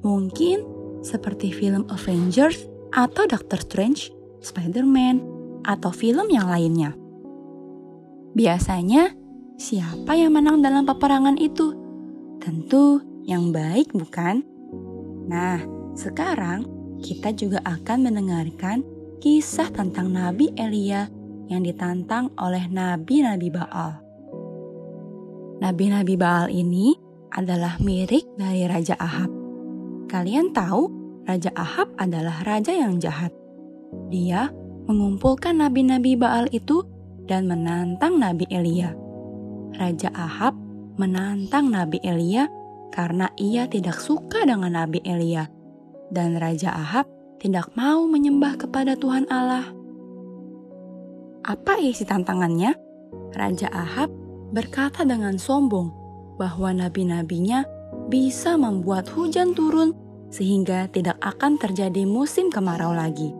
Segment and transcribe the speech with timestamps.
[0.00, 0.64] Mungkin
[1.04, 4.10] seperti film Avengers atau Doctor Strange,
[4.42, 5.22] Spider-Man,
[5.66, 6.96] atau film yang lainnya.
[8.34, 9.14] Biasanya,
[9.58, 11.74] siapa yang menang dalam peperangan itu?
[12.40, 14.42] Tentu yang baik, bukan?
[15.30, 15.60] Nah,
[15.94, 16.66] sekarang
[17.02, 18.82] kita juga akan mendengarkan
[19.20, 21.06] kisah tentang Nabi Elia
[21.50, 23.98] yang ditantang oleh nabi-nabi Baal.
[25.60, 26.94] Nabi-nabi Baal ini
[27.34, 29.28] adalah mirip dari Raja Ahab.
[30.08, 33.30] Kalian tahu Raja Ahab adalah raja yang jahat.
[34.08, 34.50] Dia
[34.88, 36.82] mengumpulkan nabi-nabi Baal itu
[37.30, 38.94] dan menantang Nabi Elia.
[39.78, 40.58] Raja Ahab
[40.98, 42.50] menantang Nabi Elia
[42.90, 45.46] karena ia tidak suka dengan Nabi Elia,
[46.10, 47.06] dan Raja Ahab
[47.38, 49.70] tidak mau menyembah kepada Tuhan Allah.
[51.46, 52.74] Apa isi tantangannya?
[53.32, 54.10] Raja Ahab
[54.50, 55.94] berkata dengan sombong
[56.36, 57.62] bahwa nabi-nabinya
[58.10, 59.94] bisa membuat hujan turun
[60.30, 63.34] sehingga tidak akan terjadi musim kemarau lagi.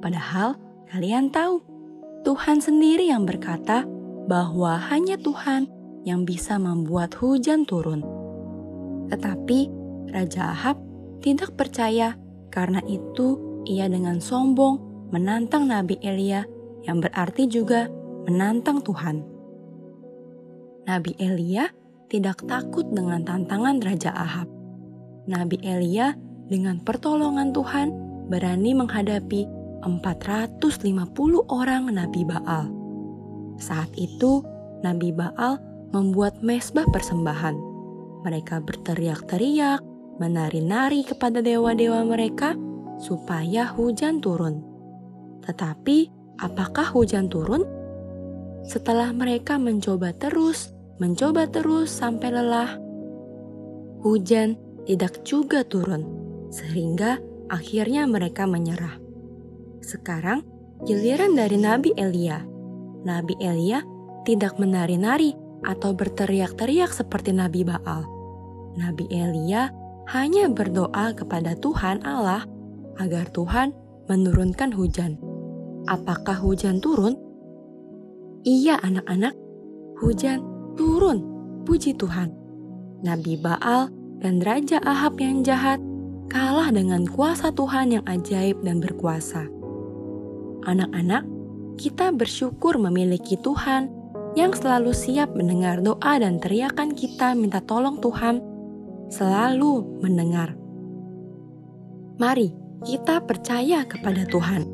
[0.00, 0.56] Padahal
[0.88, 1.60] kalian tahu,
[2.24, 3.84] Tuhan sendiri yang berkata
[4.28, 5.68] bahwa hanya Tuhan
[6.08, 8.00] yang bisa membuat hujan turun.
[9.12, 9.68] Tetapi
[10.10, 10.80] Raja Ahab
[11.20, 12.16] tidak percaya
[12.48, 13.36] karena itu
[13.68, 16.48] ia dengan sombong menantang Nabi Elia
[16.88, 17.92] yang berarti juga
[18.24, 19.20] menantang Tuhan.
[20.88, 21.68] Nabi Elia
[22.08, 24.59] tidak takut dengan tantangan Raja Ahab
[25.28, 26.16] Nabi Elia
[26.48, 27.88] dengan pertolongan Tuhan
[28.30, 29.44] berani menghadapi
[29.84, 30.72] 450
[31.48, 32.70] orang Nabi Baal.
[33.60, 34.44] Saat itu,
[34.80, 35.60] Nabi Baal
[35.92, 37.56] membuat mesbah persembahan.
[38.24, 39.80] Mereka berteriak-teriak,
[40.20, 42.52] menari-nari kepada dewa-dewa mereka
[43.00, 44.60] supaya hujan turun.
[45.44, 47.64] Tetapi, apakah hujan turun?
[48.68, 52.76] Setelah mereka mencoba terus, mencoba terus sampai lelah,
[54.04, 56.02] hujan tidak juga turun,
[56.50, 58.98] sehingga akhirnya mereka menyerah.
[59.86, 60.42] Sekarang
[60.82, 62.42] giliran dari Nabi Elia.
[63.06, 63.86] Nabi Elia
[64.26, 68.02] tidak menari-nari atau berteriak-teriak seperti Nabi Baal.
[68.74, 69.70] Nabi Elia
[70.10, 72.42] hanya berdoa kepada Tuhan Allah
[72.98, 73.70] agar Tuhan
[74.10, 75.22] menurunkan hujan.
[75.86, 77.14] Apakah hujan turun?
[78.42, 79.38] Iya, anak-anak,
[80.02, 80.42] hujan
[80.74, 81.22] turun.
[81.62, 82.34] Puji Tuhan.
[83.06, 85.80] Nabi Baal dan Raja Ahab yang jahat
[86.30, 89.48] kalah dengan kuasa Tuhan yang ajaib dan berkuasa.
[90.68, 91.24] Anak-anak,
[91.80, 93.88] kita bersyukur memiliki Tuhan
[94.38, 98.38] yang selalu siap mendengar doa dan teriakan kita minta tolong Tuhan,
[99.10, 100.54] selalu mendengar.
[102.20, 102.52] Mari
[102.84, 104.68] kita percaya kepada Tuhan.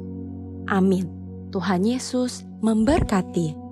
[0.67, 1.07] Amin.
[1.55, 3.66] Tuhan Yesus memberkati.